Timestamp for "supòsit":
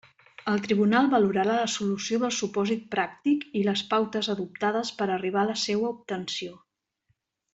2.37-2.87